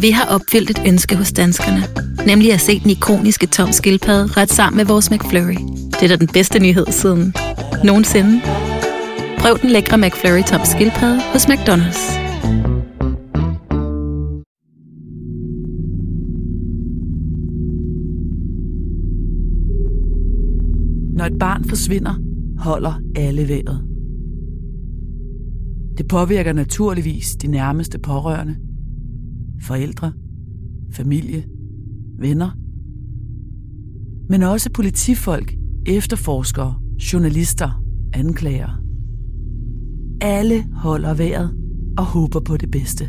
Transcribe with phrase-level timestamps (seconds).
[0.00, 1.82] Vi har opfyldt et ønske hos danskerne.
[2.26, 5.56] Nemlig at se den ikoniske tom skildpadde ret sammen med vores McFlurry.
[5.90, 7.34] Det er da den bedste nyhed siden
[7.84, 8.40] nogensinde.
[9.38, 12.20] Prøv den lækre McFlurry tom skildpadde hos McDonald's.
[21.16, 22.14] Når et barn forsvinder,
[22.58, 23.84] holder alle vejret.
[25.98, 28.69] Det påvirker naturligvis de nærmeste pårørende.
[29.62, 30.12] Forældre,
[30.92, 31.44] familie,
[32.18, 32.50] venner.
[34.28, 35.54] Men også politifolk,
[35.86, 36.74] efterforskere,
[37.12, 38.82] journalister, anklager.
[40.20, 41.56] Alle holder vejret
[41.98, 43.04] og håber på det bedste.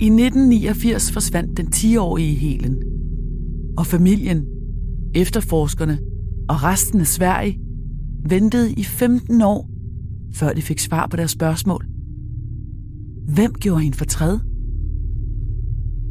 [0.00, 2.82] I 1989 forsvandt den 10-årige Helen,
[3.78, 4.46] og familien,
[5.14, 5.98] efterforskerne
[6.48, 7.60] og resten af Sverige
[8.28, 9.70] ventede i 15 år,
[10.34, 11.91] før de fik svar på deres spørgsmål.
[13.34, 14.38] Hvem gjorde hende fortræd?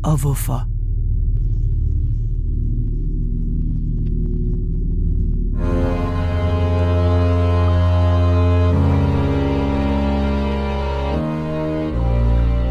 [0.03, 0.67] Og hvorfor?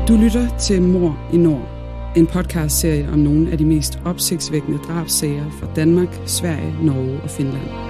[0.08, 1.68] Du lytter til Mor i Nord,
[2.16, 7.89] en podcastserie om nogle af de mest opsigtsvækkende drabsager fra Danmark, Sverige, Norge og Finland.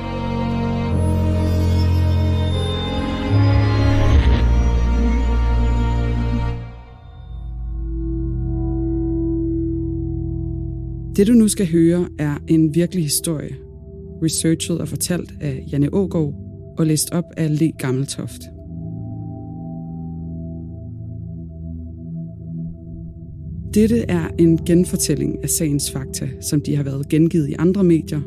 [11.16, 13.56] Det du nu skal høre er en virkelig historie,
[14.22, 16.34] researchet og fortalt af Janne Ågaard
[16.78, 18.42] og læst op af Le Gammeltoft.
[23.74, 28.20] Dette er en genfortælling af sagens fakta, som de har været gengivet i andre medier.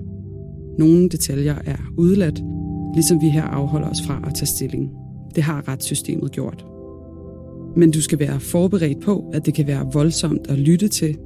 [0.79, 2.43] Nogle detaljer er udladt,
[2.95, 4.89] ligesom vi her afholder os fra at tage stilling.
[5.35, 6.65] Det har retssystemet gjort.
[7.77, 11.17] Men du skal være forberedt på, at det kan være voldsomt at lytte til,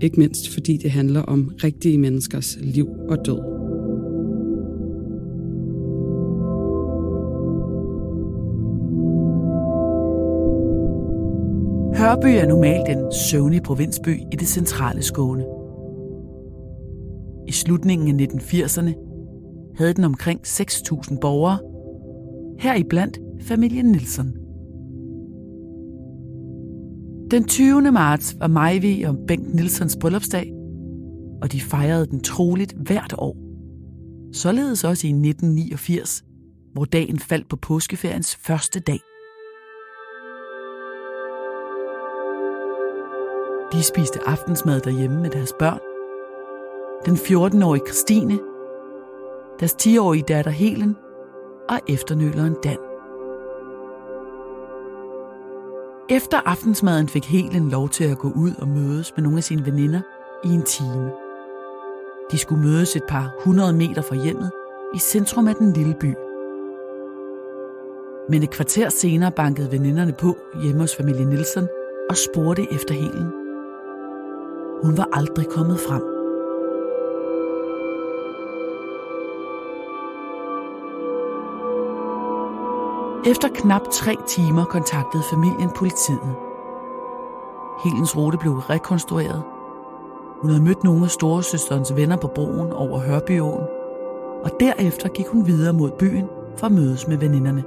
[0.00, 3.60] ikke mindst fordi det handler om rigtige menneskers liv og død.
[12.00, 15.44] Hørby er normalt en søvnig provinsby i det centrale Skåne.
[17.48, 18.94] I slutningen af 1980'erne
[19.76, 21.58] havde den omkring 6.000 borgere,
[22.58, 24.39] heriblandt familien Nielsen.
[27.30, 27.92] Den 20.
[27.92, 30.52] marts var Majvi og Bengt Nilsons bryllupsdag,
[31.42, 33.36] og de fejrede den troligt hvert år.
[34.32, 36.24] Således også i 1989,
[36.72, 39.00] hvor dagen faldt på påskeferiens første dag.
[43.72, 45.80] De spiste aftensmad derhjemme med deres børn.
[47.06, 48.38] Den 14-årige Christine,
[49.60, 50.96] deres 10-årige datter Helen
[51.68, 52.89] og efternøleren Dan.
[56.12, 59.66] Efter aftensmaden fik Helen lov til at gå ud og mødes med nogle af sine
[59.66, 60.00] veninder
[60.44, 61.10] i en time.
[62.30, 64.50] De skulle mødes et par hundrede meter fra hjemmet
[64.94, 66.14] i centrum af den lille by.
[68.28, 71.68] Men et kvarter senere bankede veninderne på hjemme hos familie Nielsen
[72.10, 73.26] og spurgte efter Helen.
[74.82, 76.09] Hun var aldrig kommet frem.
[83.26, 86.36] Efter knap tre timer kontaktede familien politiet.
[87.84, 89.42] Helens rute blev rekonstrueret.
[90.40, 93.66] Hun havde mødt nogle af storesøsterens venner på broen over Hørbyåen,
[94.44, 96.26] og derefter gik hun videre mod byen
[96.56, 97.64] for at mødes med veninderne.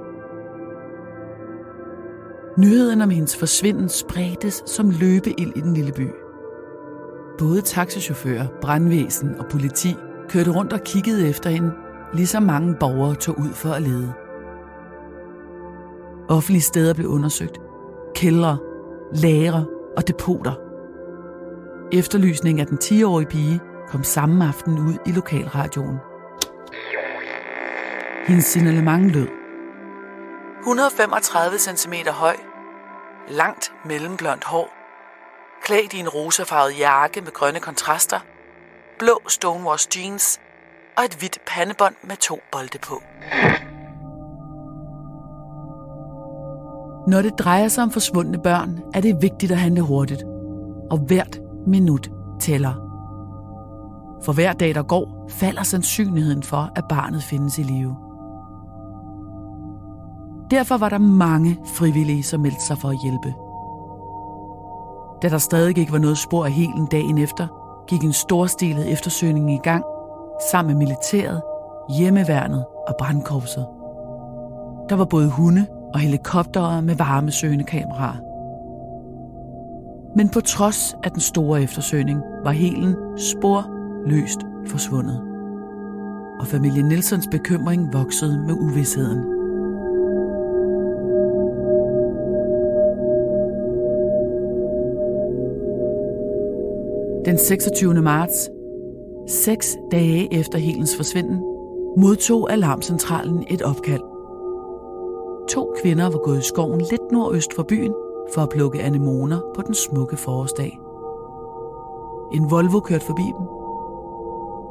[2.58, 6.08] Nyheden om hendes forsvinden spredtes som løbeild i den lille by.
[7.38, 9.96] Både taxichauffører, brandvæsen og politi
[10.28, 11.72] kørte rundt og kiggede efter hende,
[12.14, 14.23] ligesom mange borgere tog ud for at lede.
[16.28, 17.58] Offentlige steder blev undersøgt.
[18.14, 18.58] Kældre,
[19.12, 20.52] lagre og depoter.
[21.92, 25.96] Efterlysningen af den 10-årige pige kom samme aften ud i lokalradioen.
[28.26, 29.28] Hendes signalement lød.
[30.60, 32.36] 135 cm høj,
[33.28, 34.68] langt mellemblondt hår,
[35.62, 38.20] klædt i en rosafarvet jakke med grønne kontraster,
[38.98, 40.40] blå Stonewash jeans
[40.96, 43.02] og et hvidt pandebånd med to bolde på.
[47.14, 50.24] Når det drejer sig om forsvundne børn, er det vigtigt at handle hurtigt.
[50.90, 52.74] Og hvert minut tæller.
[54.24, 57.96] For hver dag, der går, falder sandsynligheden for, at barnet findes i live.
[60.50, 63.34] Derfor var der mange frivillige, som meldte sig for at hjælpe.
[65.22, 67.46] Da der stadig ikke var noget spor af helen dagen efter,
[67.86, 69.84] gik en storstilet eftersøgning i gang
[70.50, 71.42] sammen med militæret,
[71.98, 73.66] hjemmeværnet og brandkorpset.
[74.88, 78.16] Der var både hunde og helikoptere med varmesøgende kameraer.
[80.16, 85.22] Men på trods af den store eftersøgning var Helen sporløst forsvundet.
[86.40, 89.18] Og familien Nilsons bekymring voksede med uvidsheden.
[97.24, 97.94] Den 26.
[97.94, 98.50] marts,
[99.28, 101.40] seks dage efter Helens forsvinden,
[101.96, 104.13] modtog alarmcentralen et opkald.
[105.48, 107.94] To kvinder var gået i skoven lidt nordøst for byen
[108.34, 110.80] for at plukke anemoner på den smukke forårsdag.
[112.32, 113.46] En Volvo kørte forbi dem,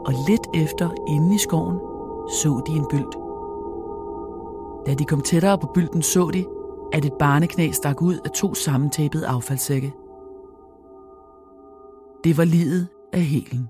[0.06, 1.80] og lidt efter inde i skoven
[2.30, 3.16] så de en bylt.
[4.86, 6.46] Da de kom tættere på bylden, så de,
[6.94, 9.94] at et barneknæ stak ud af to sammentæppede affaldssække.
[12.24, 13.70] Det var livet af Helen.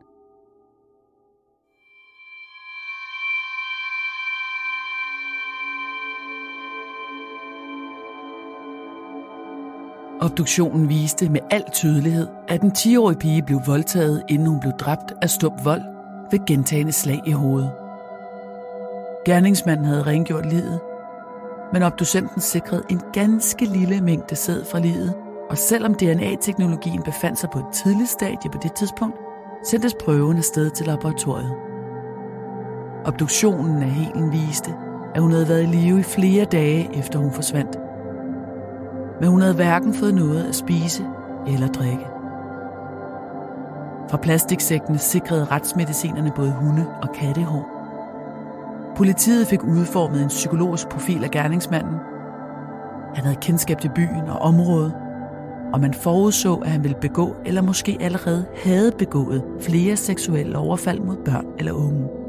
[10.24, 15.14] Obduktionen viste med al tydelighed, at den 10-årige pige blev voldtaget, inden hun blev dræbt
[15.22, 15.82] af stum vold
[16.32, 17.72] ved gentagende slag i hovedet.
[19.26, 20.80] Gerningsmanden havde rengjort livet,
[21.74, 25.14] men obducenten sikrede en ganske lille mængde sæd fra livet,
[25.50, 29.18] og selvom DNA-teknologien befandt sig på et tidligt stadie på det tidspunkt,
[29.66, 31.54] sendtes prøven afsted til laboratoriet.
[33.06, 34.72] Obduktionen af Helen viste,
[35.16, 37.83] at hun havde været i live i flere dage efter hun forsvandt
[39.24, 41.06] men hun havde hverken fået noget at spise
[41.48, 42.06] eller drikke.
[44.10, 47.70] Fra plastiksækkene sikrede retsmedicinerne både hunde og kattehår.
[48.98, 51.96] Politiet fik udformet en psykologisk profil af gerningsmanden.
[53.16, 54.94] Han havde kendskab til byen og området,
[55.74, 61.00] og man forudså, at han ville begå eller måske allerede havde begået flere seksuelle overfald
[61.00, 62.23] mod børn eller unge.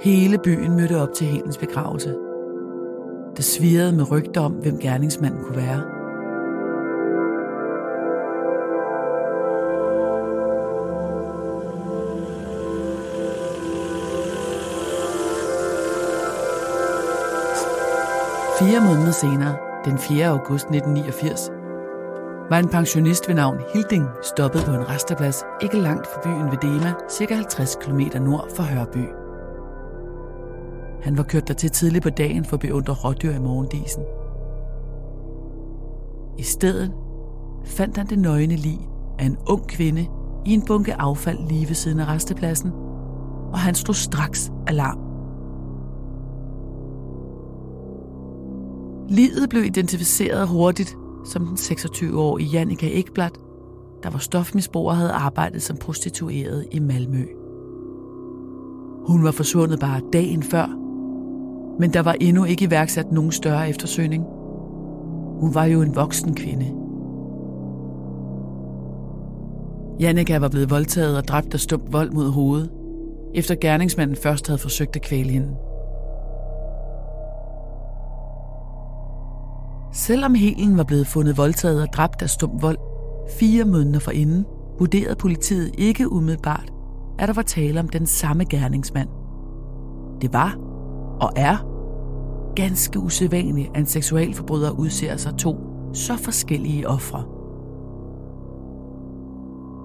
[0.00, 2.14] Hele byen mødte op til Helens begravelse.
[3.36, 5.82] Det svirrede med rygter om, hvem gerningsmanden kunne være.
[18.58, 20.26] Fire måneder senere, den 4.
[20.26, 21.50] august 1989,
[22.50, 26.94] var en pensionist ved navn Hilding stoppet på en resterplads ikke langt fra byen Vedema,
[27.10, 29.17] cirka 50 km nord for Hørby.
[31.02, 34.02] Han var kørt der til tidligt på dagen for at beundre rådyr i morgendisen.
[36.38, 36.92] I stedet
[37.64, 40.06] fandt han det nøgne lig af en ung kvinde
[40.46, 42.72] i en bunke affald lige ved siden af restepladsen,
[43.52, 44.98] og han stod straks alarm.
[49.08, 53.30] Livet blev identificeret hurtigt som den 26-årige Jannika Ekblad,
[54.02, 57.24] der var stofmisbruger og havde arbejdet som prostitueret i Malmø.
[59.06, 60.87] Hun var forsvundet bare dagen før,
[61.78, 64.24] men der var endnu ikke iværksat nogen større eftersøgning.
[65.40, 66.74] Hun var jo en voksen kvinde.
[70.00, 72.70] Jannika var blevet voldtaget og dræbt af stump vold mod hovedet,
[73.34, 75.48] efter gerningsmanden først havde forsøgt at kvæle hende.
[79.92, 82.78] Selvom Helen var blevet fundet voldtaget og dræbt af stum vold
[83.40, 84.46] fire måneder forinden,
[84.78, 86.72] vurderede politiet ikke umiddelbart,
[87.18, 89.08] at der var tale om den samme gerningsmand.
[90.20, 90.56] Det var
[91.20, 91.67] og er
[92.58, 95.56] ganske usædvanligt, at en seksualforbryder udser sig to
[95.92, 97.24] så forskellige ofre.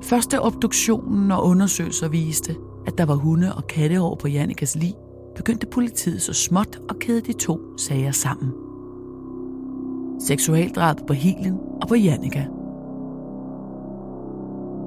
[0.03, 2.55] Første obduktionen og undersøgelser viste,
[2.87, 4.93] at der var hunde og katteår på Jannikas lig,
[5.35, 8.51] begyndte politiet så småt at kæde de to sager sammen.
[10.19, 12.45] Seksualdrab på Helen og på Jannika.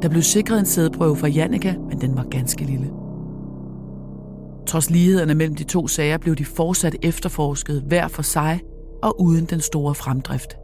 [0.03, 2.96] Der blev sikret en sædprøve for Jannika, men den var ganske lille.
[4.67, 8.61] Trods lighederne mellem de to sager blev de fortsat efterforsket hver for sig
[9.03, 10.57] og uden den store fremdrift.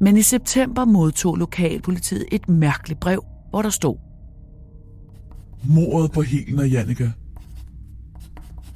[0.00, 3.96] Men i september modtog lokalpolitiet et mærkeligt brev, hvor der stod
[5.64, 7.10] Mordet på Helen og Jannika.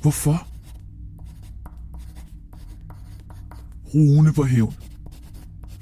[0.02, 0.46] Hvorfor?
[3.94, 4.74] Rune på hævn.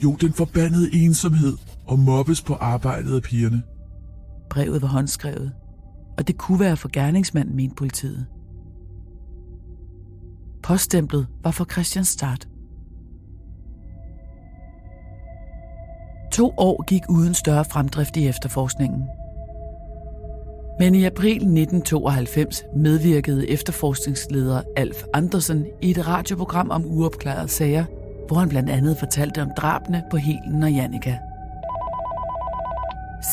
[0.02, 1.56] Jo, den forbandede ensomhed
[1.86, 3.62] og mobbes på arbejdet af pigerne.
[4.50, 5.52] Brevet var håndskrevet,
[6.18, 8.26] og det kunne være for gerningsmanden, mente politiet.
[10.62, 12.48] Poststemplet var for Christian Start.
[16.32, 19.02] To år gik uden større fremdrift i efterforskningen.
[20.78, 27.84] Men i april 1992 medvirkede efterforskningsleder Alf Andersen i et radioprogram om uopklarede sager,
[28.28, 31.18] hvor han blandt andet fortalte om drabene på Helen og Jannika.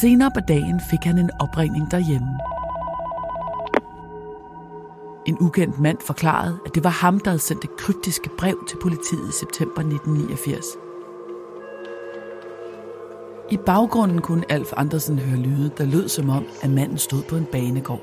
[0.01, 2.50] Senere på dagen fik han en opringning derhjemme.
[5.31, 8.77] En ukendt mand forklarede, at det var ham, der havde sendt det kryptiske brev til
[8.81, 10.65] politiet i september 1989.
[13.51, 17.35] I baggrunden kunne Alf Andersen høre lyde, der lød som om, at manden stod på
[17.35, 18.01] en banegård.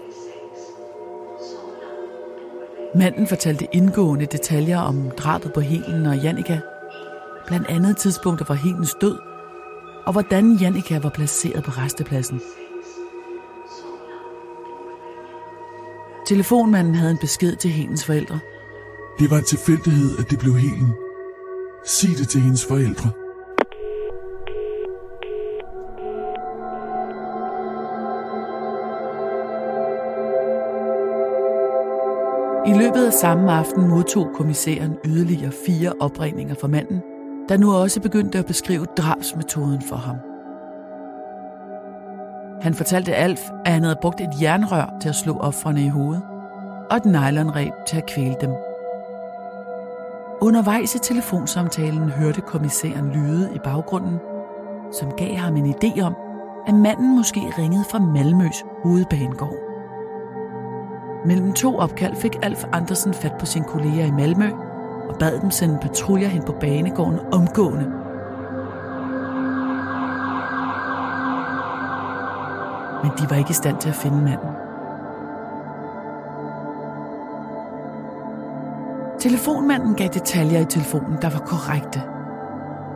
[2.95, 6.61] Manden fortalte indgående detaljer om drabet på Helen og Jannika,
[7.47, 9.19] blandt andet tidspunkter for Helens død,
[10.07, 12.41] og hvordan Jannika var placeret på restepladsen.
[16.29, 18.39] Telefonmanden havde en besked til Helens forældre.
[19.19, 20.93] Det var en tilfældighed, at det blev Helen.
[21.85, 23.11] Sig det til hendes forældre.
[32.67, 37.03] I løbet af samme aften modtog kommissæren yderligere fire opringninger fra manden,
[37.49, 40.28] der nu også begyndte at beskrive drabsmetoden for ham.
[42.63, 46.23] Han fortalte Alf, at han havde brugt et jernrør til at slå offrene i hovedet,
[46.91, 48.51] og et nylonreb til at kvæle dem.
[50.41, 54.19] Undervejs i telefonsamtalen hørte kommissæren lyde i baggrunden,
[54.93, 56.17] som gav ham en idé om,
[56.67, 59.57] at manden måske ringede fra Malmøs hovedbanegård.
[61.27, 64.51] Mellem to opkald fik Alf Andersen fat på sine kolleger i Malmø
[65.09, 67.93] og bad dem sende patruljer hen på banegården omgående.
[73.03, 74.51] Men de var ikke i stand til at finde manden.
[79.21, 82.03] Telefonmanden gav detaljer i telefonen, der var korrekte,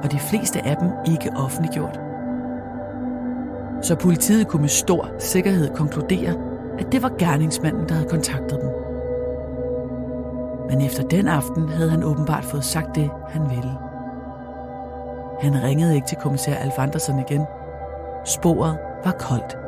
[0.02, 2.00] og de fleste af dem ikke offentliggjort.
[3.82, 6.34] Så politiet kunne med stor sikkerhed konkludere,
[6.78, 8.70] at det var gerningsmanden, der havde kontaktet dem.
[10.70, 13.72] Men efter den aften havde han åbenbart fået sagt det, han ville.
[15.40, 17.46] Han ringede ikke til kommissær Alf Andersen igen.
[18.24, 19.61] Sporet var koldt.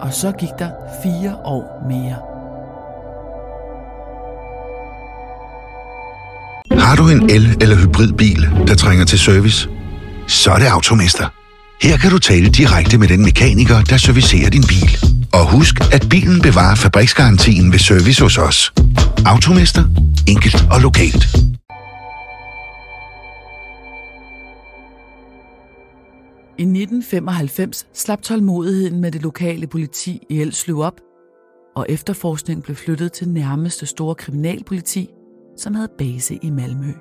[0.00, 0.70] Og så gik der
[1.02, 2.16] fire år mere.
[6.80, 9.68] Har du en el- eller hybridbil, der trænger til service?
[10.26, 11.26] Så er det Automester.
[11.82, 14.96] Her kan du tale direkte med den mekaniker, der servicerer din bil.
[15.32, 18.72] Og husk, at bilen bevarer fabriksgarantien ved service hos os.
[19.26, 19.84] Automester.
[20.28, 21.28] Enkelt og lokalt.
[26.58, 31.00] I 1995 slap tålmodigheden med det lokale politi i Elsløv op,
[31.76, 35.10] og efterforskningen blev flyttet til nærmeste store kriminalpoliti,
[35.56, 36.92] som havde base i Malmø.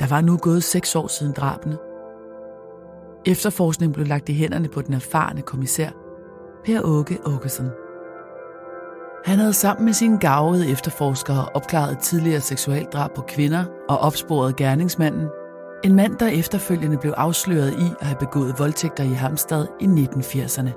[0.00, 1.78] Der var nu gået seks år siden drabene.
[3.26, 5.90] Efterforskningen blev lagt i hænderne på den erfarne kommissær,
[6.64, 7.70] Per Åke Åkesson.
[9.24, 15.28] Han havde sammen med sine gavede efterforskere opklaret tidligere seksualdrab på kvinder og opsporet gerningsmanden,
[15.84, 20.70] en mand, der efterfølgende blev afsløret i at have begået voldtægter i Hamstad i 1980'erne.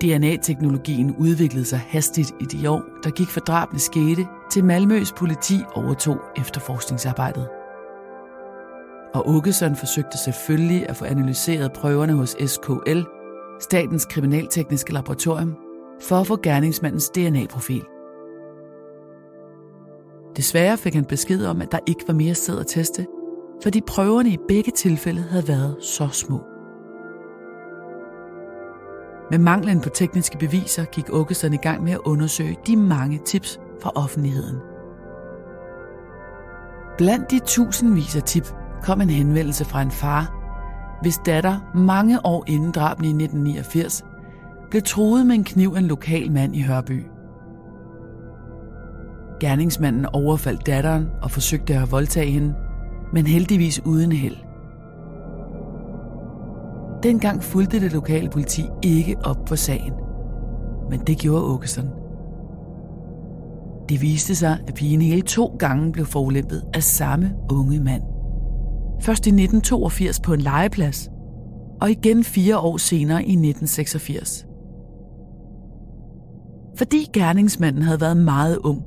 [0.00, 5.54] DNA-teknologien udviklede sig hastigt i de år, der gik for drabene skete, til Malmøs politi
[5.74, 7.48] overtog efterforskningsarbejdet.
[9.14, 13.00] Og Åkesson forsøgte selvfølgelig at få analyseret prøverne hos SKL,
[13.60, 15.56] Statens Kriminaltekniske Laboratorium,
[16.02, 17.82] for at få gerningsmandens DNA-profil.
[20.36, 23.06] Desværre fik han besked om, at der ikke var mere sæd at teste,
[23.62, 26.40] fordi prøverne i begge tilfælde havde været så små.
[29.30, 33.60] Med manglen på tekniske beviser gik Åkesson i gang med at undersøge de mange tips
[33.82, 34.56] fra offentligheden.
[36.98, 40.36] Blandt de tusindvis af tip kom en henvendelse fra en far,
[41.02, 44.04] hvis datter mange år inden drabene i 1989
[44.70, 47.04] blev troet med en kniv af en lokal mand i Hørby.
[49.40, 52.54] Gerningsmanden overfaldt datteren og forsøgte at voldtage hende,
[53.12, 54.36] men heldigvis uden held.
[57.02, 59.92] Dengang fulgte det lokale politi ikke op på sagen,
[60.90, 61.88] men det gjorde Åkesson.
[63.88, 68.02] Det viste sig, at pigen hele to gange blev forulæmpet af samme unge mand.
[69.00, 71.10] Først i 1982 på en legeplads,
[71.80, 74.46] og igen fire år senere i 1986.
[76.76, 78.82] Fordi gerningsmanden havde været meget ung,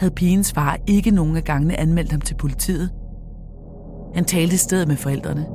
[0.00, 2.90] havde pigens far ikke nogen af gangene anmeldt ham til politiet.
[4.14, 5.46] Han talte i stedet med forældrene.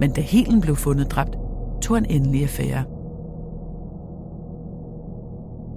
[0.00, 1.36] Men da Helen blev fundet dræbt,
[1.82, 2.84] tog han endelig affære.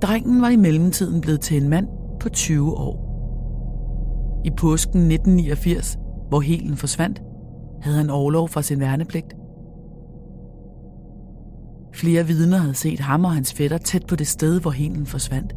[0.02, 1.88] Drengen var i mellemtiden blevet til en mand
[2.20, 3.06] på 20 år.
[4.46, 5.98] I påsken 1989,
[6.30, 7.22] hvor Helen forsvandt,
[7.82, 9.36] havde han overlov fra sin værnepligt.
[11.94, 15.56] Flere vidner havde set ham og hans fætter tæt på det sted, hvor Helen forsvandt.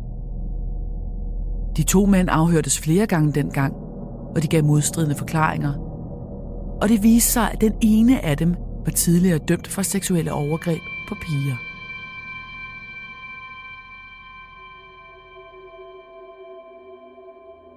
[1.79, 3.75] De to mænd afhørtes flere gange dengang,
[4.37, 5.75] og de gav modstridende forklaringer.
[6.83, 8.55] Og det viste sig, at den ene af dem
[8.85, 11.57] var tidligere dømt for seksuelle overgreb på piger.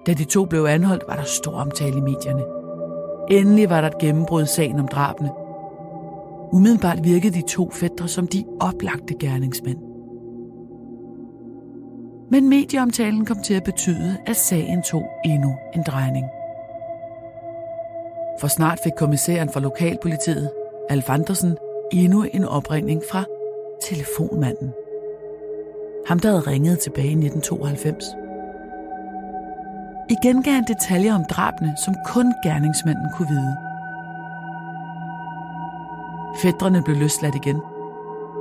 [0.06, 2.42] Da de to blev anholdt, var der stor omtale i medierne.
[3.30, 5.30] Endelig var der et gennembrud i sagen om drabene.
[6.52, 9.91] Umiddelbart virkede de to fædre som de oplagte gerningsmænd.
[12.32, 16.26] Men medieomtalen kom til at betyde, at sagen tog endnu en drejning.
[18.40, 20.50] For snart fik kommissæren for lokalpolitiet,
[20.88, 21.56] Alf Andersen,
[21.92, 23.24] endnu en opringning fra
[23.88, 24.72] telefonmanden.
[26.06, 28.04] Ham, der havde ringet tilbage i 1992.
[30.10, 33.56] Igen gav han detaljer om drabene, som kun gerningsmanden kunne vide.
[36.42, 37.60] Fædrene blev løsladt igen.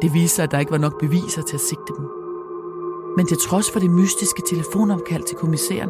[0.02, 2.21] Det viste sig, at der ikke var nok beviser til at sigte dem.
[3.18, 5.90] Men til trods for det mystiske telefonopkald til kommissæren,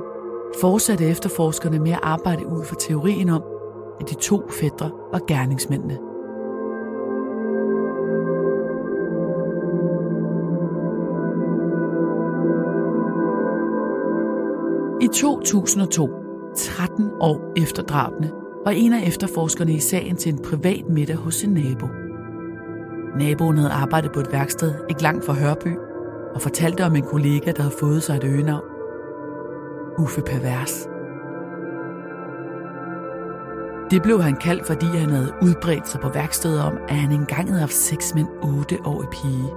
[0.61, 3.43] fortsatte efterforskerne med at arbejde ud fra teorien om,
[3.99, 5.97] at de to fædre var gerningsmændene.
[15.01, 16.09] I 2002,
[16.55, 18.31] 13 år efter drabene,
[18.65, 21.87] var en af efterforskerne i sagen til en privat middag hos sin nabo.
[23.19, 25.77] Naboen havde arbejdet på et værksted ikke langt fra Hørby,
[26.35, 28.63] og fortalte om en kollega, der havde fået sig et øgenavn.
[29.97, 30.87] Uffe Pervers.
[33.91, 37.47] Det blev han kaldt, fordi han havde udbredt sig på værkstedet om, at han engang
[37.47, 39.53] havde haft sex med en 8-årig pige.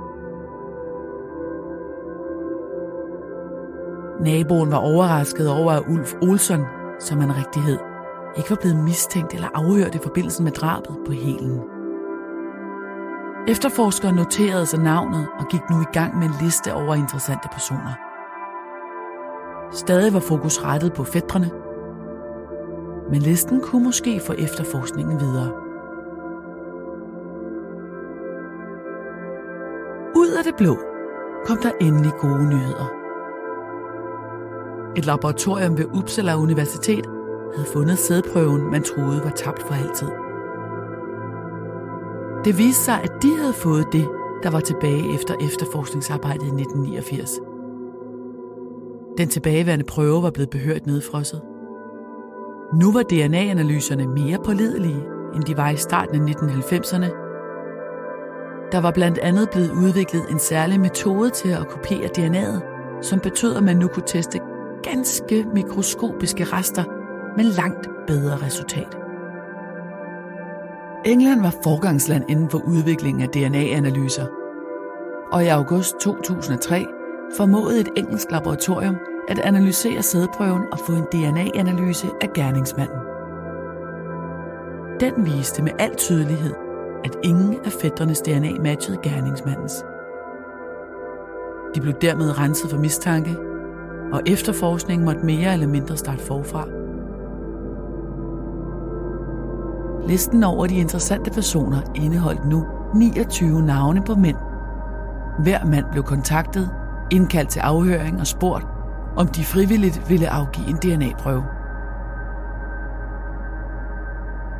[4.21, 6.64] Naboen var overrasket over, at Ulf Olsson,
[7.00, 7.78] som han rigtig hed,
[8.37, 11.74] ikke var blevet mistænkt eller afhørt i forbindelse med drabet på Helen.
[13.48, 17.94] Efterforskere noterede sig navnet og gik nu i gang med en liste over interessante personer.
[19.72, 21.50] Stadig var fokus rettet på fædrene,
[23.10, 25.52] men listen kunne måske få efterforskningen videre.
[30.16, 30.78] Ud af det blå
[31.46, 32.92] kom der endelig gode nyheder.
[34.96, 37.06] Et laboratorium ved Uppsala Universitet
[37.54, 40.24] havde fundet sædprøven, man troede var tabt for altid.
[42.45, 44.09] Det viste sig, at de havde fået det,
[44.43, 47.30] der var tilbage efter efterforskningsarbejdet i 1989.
[49.19, 51.43] Den tilbageværende prøve var blevet behørt nedfrosset.
[52.75, 55.04] Nu var DNA-analyserne mere pålidelige,
[55.35, 57.11] end de var i starten af 1990'erne.
[58.73, 62.61] Der var blandt andet blevet udviklet en særlig metode til at kopiere DNA'et,
[63.02, 64.41] som betød, at man nu kunne teste
[64.83, 66.85] ganske mikroskopiske rester
[67.37, 69.03] med langt bedre resultat.
[71.06, 74.26] England var forgangsland inden for udviklingen af DNA-analyser.
[75.32, 76.86] Og i august 2003
[77.36, 78.97] formåede et engelsk laboratorium
[79.28, 82.99] at analysere sædprøven og få en DNA-analyse af gerningsmanden.
[85.00, 86.54] Den viste med al tydelighed,
[87.04, 89.84] at ingen af fædrenes DNA matchede gerningsmandens.
[91.75, 93.36] De blev dermed renset for mistanke,
[94.12, 96.83] og efterforskningen måtte mere eller mindre starte forfra.
[100.08, 104.36] Listen over de interessante personer indeholdt nu 29 navne på mænd.
[105.38, 106.71] Hver mand blev kontaktet,
[107.10, 108.67] indkaldt til afhøring og spurgt,
[109.17, 111.45] om de frivilligt ville afgive en DNA-prøve.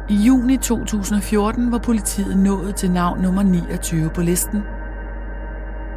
[0.09, 4.62] I juni 2014 var politiet nået til navn nummer 29 på listen.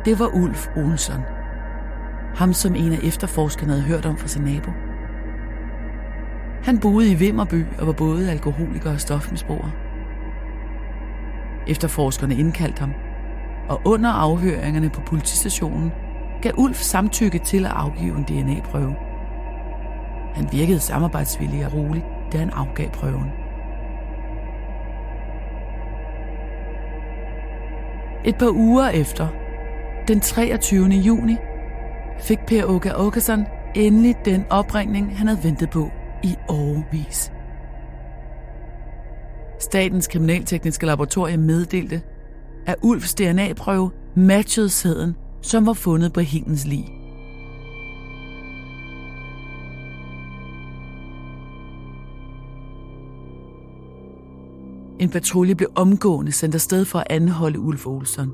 [0.06, 1.22] Det var Ulf Olsson.
[2.36, 4.72] Ham, som en af efterforskerne havde hørt om fra sin nabo.
[6.64, 9.70] Han boede i Vimmerby og var både alkoholiker og stofmisbruger.
[11.68, 12.94] Efterforskerne indkaldte ham,
[13.70, 15.92] og under afhøringerne på politistationen
[16.42, 18.96] gav Ulf samtykke til at afgive en DNA-prøve.
[20.36, 23.32] Han virkede samarbejdsvillig og rolig, da han afgav prøven.
[28.26, 29.28] Et par uger efter,
[30.08, 30.88] den 23.
[30.88, 31.38] juni,
[32.20, 35.92] fik Per Åke Åkesson endelig den opringning, han havde ventet på
[36.24, 37.32] i årvis.
[39.60, 42.02] Statens Kriminaltekniske Laboratorium meddelte,
[42.66, 46.98] at Ulfs DNA-prøve matchede sæden, som var fundet på Hingens lig.
[55.00, 58.34] En patrulje blev omgående sendt afsted for at anholde Ulf Olsson.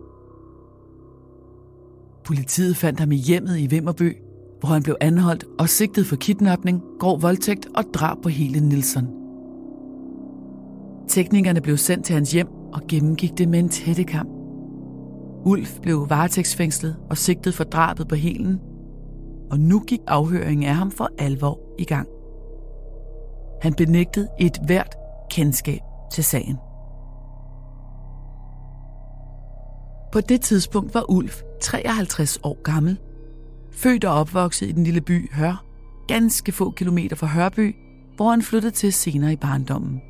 [2.24, 4.18] Politiet fandt ham i hjemmet i Vimmerby,
[4.64, 9.08] hvor han blev anholdt og sigtet for kidnapning, grov voldtægt og drab på hele Nilsson.
[11.08, 14.28] Teknikerne blev sendt til hans hjem og gennemgik det med en tættekam.
[15.46, 18.60] Ulf blev varetægtsfængslet og sigtet for drabet på Helen,
[19.52, 22.08] og nu gik afhøringen af ham for alvor i gang.
[23.62, 24.96] Han benægtede et hvert
[25.32, 25.80] kendskab
[26.14, 26.58] til sagen.
[30.12, 33.00] På det tidspunkt var Ulf 53 år gammel,
[33.74, 35.66] født og opvokset i den lille by Hør,
[36.08, 37.76] ganske få kilometer fra Hørby,
[38.16, 40.02] hvor han flyttede til senere i barndommen.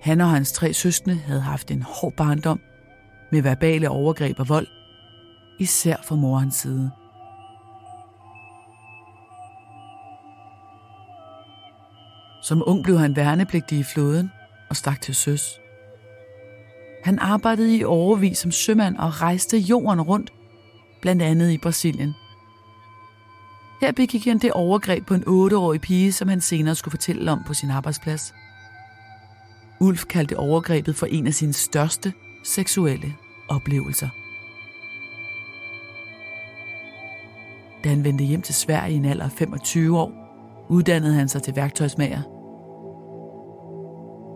[0.00, 2.60] Han og hans tre søskende havde haft en hård barndom
[3.32, 4.66] med verbale overgreb og vold,
[5.58, 6.90] især fra morens side.
[12.42, 14.30] Som ung blev han værnepligtig i flåden
[14.70, 15.60] og stak til søs.
[17.04, 20.32] Han arbejdede i overvis som sømand og rejste jorden rundt,
[21.04, 22.14] blandt andet i Brasilien.
[23.80, 27.42] Her begik han det overgreb på en 8-årig pige, som han senere skulle fortælle om
[27.46, 28.34] på sin arbejdsplads.
[29.80, 32.12] Ulf kaldte overgrebet for en af sine største
[32.44, 33.14] seksuelle
[33.48, 34.08] oplevelser.
[37.84, 40.12] Da han vendte hjem til Sverige i en alder af 25 år,
[40.68, 42.22] uddannede han sig til værktøjsmager.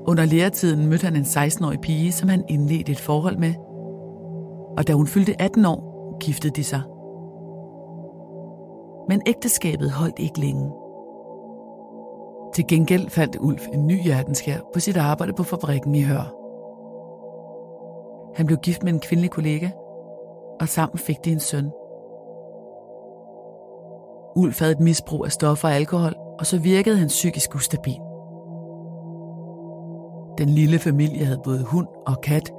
[0.09, 3.55] Under læretiden mødte han en 16-årig pige, som han indledte et forhold med.
[4.79, 6.83] Og da hun fyldte 18 år, giftede de sig.
[9.09, 10.73] Men ægteskabet holdt ikke længe.
[12.55, 16.35] Til gengæld fandt Ulf en ny hjertenskær på sit arbejde på fabrikken i Hør.
[18.37, 19.71] Han blev gift med en kvindelig kollega,
[20.61, 21.71] og sammen fik de en søn.
[24.37, 28.01] Ulf havde et misbrug af stoffer og alkohol, og så virkede han psykisk ustabil.
[30.39, 32.53] Den lille familie havde både hund og kat,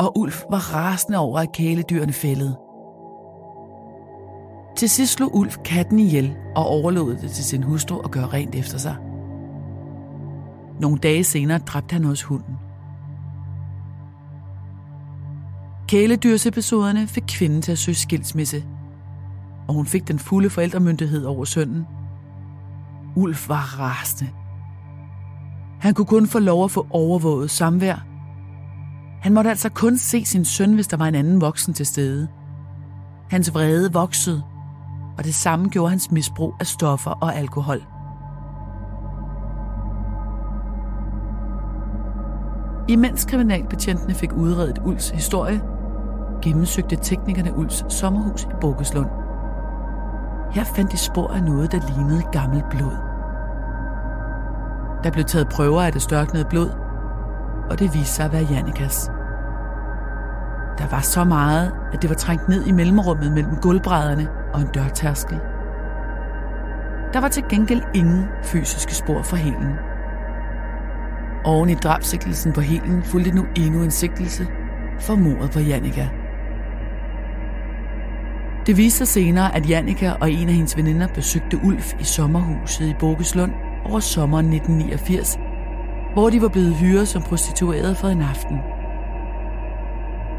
[0.00, 2.56] og Ulf var rasende over, at kæledyrene fældede.
[4.76, 8.54] Til sidst slog Ulf katten ihjel og overlod det til sin hustru at gøre rent
[8.54, 8.96] efter sig.
[10.80, 12.54] Nogle dage senere dræbte han også hunden.
[15.88, 18.64] Kæledyrsepisoderne fik kvinden til at søge skilsmisse,
[19.68, 21.86] og hun fik den fulde forældremyndighed over sønnen.
[23.16, 24.30] Ulf var rasende.
[25.80, 28.15] Han kunne kun få lov at få overvåget samvær.
[29.26, 32.28] Han måtte altså kun se sin søn, hvis der var en anden voksen til stede.
[33.30, 34.42] Hans vrede voksede,
[35.18, 37.82] og det samme gjorde hans misbrug af stoffer og alkohol.
[42.88, 45.60] Imens kriminalbetjentene fik udredet Uls historie,
[46.42, 49.08] gennemsøgte teknikerne Uls sommerhus i Bokeslund.
[50.52, 52.96] Her fandt de spor af noget, der lignede gammelt blod.
[55.04, 56.70] Der blev taget prøver af det størknede blod,
[57.70, 59.10] og det viste sig at være Jannikas.
[60.78, 64.66] Der var så meget, at det var trængt ned i mellemrummet mellem gulvbrædderne og en
[64.66, 65.38] dørtærskel.
[67.12, 69.72] Der var til gengæld ingen fysiske spor for helen.
[71.44, 74.46] Oven i drabsigtelsen på helen fulgte nu endnu en sigtelse
[75.00, 76.08] for mordet på Jannika.
[78.66, 82.86] Det viste sig senere, at Jannika og en af hendes veninder besøgte Ulf i sommerhuset
[82.86, 83.52] i Bogeslund
[83.84, 85.38] over sommeren 1989,
[86.12, 88.58] hvor de var blevet hyret som prostituerede for en aften.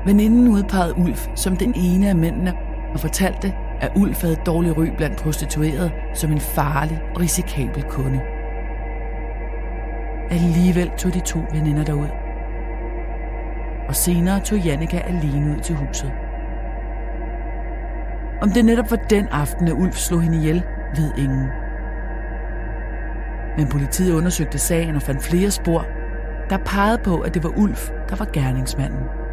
[0.08, 2.54] Veninden udpegede Ulf som den ene af mændene
[2.94, 8.22] og fortalte, at Ulf havde dårlig ry blandt prostituerede som en farlig og risikabel kunde.
[10.30, 12.08] Alligevel tog de to veninder derud.
[13.88, 16.12] Og senere tog Jannika alene ud til huset.
[18.42, 20.64] Om det netop var den aften, at Ulf slog hende ihjel,
[20.96, 21.48] ved ingen.
[23.58, 25.86] Men politiet undersøgte sagen og fandt flere spor,
[26.50, 29.27] der pegede på, at det var Ulf, der var gerningsmanden.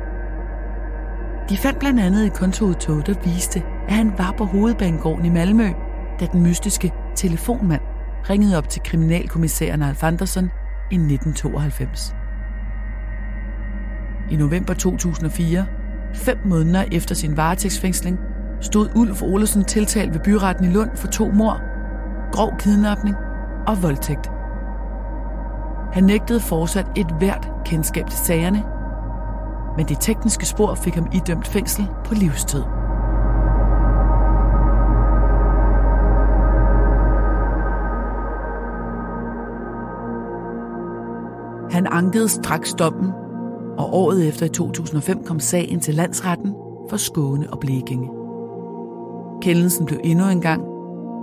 [1.49, 5.69] De fandt blandt andet et kontoudtog, der viste, at han var på hovedbanegården i Malmø,
[6.21, 7.81] da den mystiske telefonmand
[8.31, 10.51] ringede op til kriminalkommissæren Alf Andersen
[10.91, 12.15] i 1992.
[14.31, 15.67] I november 2004,
[16.15, 18.19] fem måneder efter sin varetægtsfængsling,
[18.61, 21.61] stod Ulf Olesen tiltalt ved byretten i Lund for to mord,
[22.33, 23.17] grov kidnapning
[23.67, 24.31] og voldtægt.
[25.93, 28.74] Han nægtede fortsat et hvert kendskab til sagerne,
[29.77, 32.63] men de tekniske spor fik ham idømt fængsel på livstid.
[41.71, 43.13] Han ankede straks dommen,
[43.79, 46.55] og året efter i 2005 kom sagen til landsretten
[46.91, 48.11] for Skåne og Blekinge.
[49.43, 50.63] Kendelsen blev endnu en gang,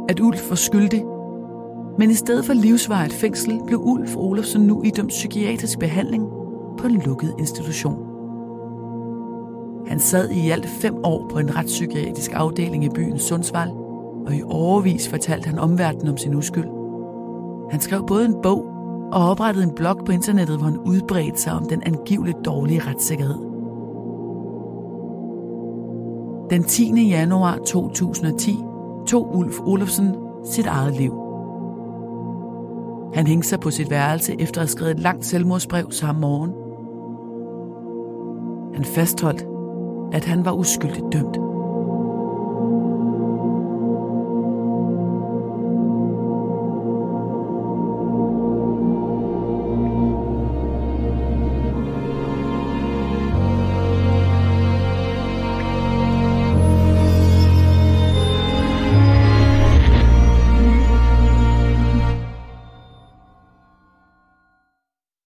[0.09, 1.03] at Ulf var skyldig,
[1.97, 6.23] men i stedet for livsvarigt fængsel blev Ulf Olofsen nu idømt psykiatrisk behandling
[6.77, 8.10] på en lukket institution.
[9.91, 13.69] Han sad i alt fem år på en retspsykiatrisk afdeling i byen Sundsvall,
[14.25, 16.67] og i overvis fortalte han omverdenen om sin uskyld.
[17.71, 18.65] Han skrev både en bog
[19.11, 23.35] og oprettede en blog på internettet, hvor han udbredte sig om den angiveligt dårlige retssikkerhed.
[26.49, 27.07] Den 10.
[27.09, 28.57] januar 2010
[29.07, 31.13] tog Ulf Olofsen sit eget liv.
[33.13, 36.51] Han hængte sig på sit værelse efter at have skrevet et langt selvmordsbrev samme morgen.
[38.75, 39.50] Han fastholdt,
[40.13, 41.50] at han var uskyldigt dømt.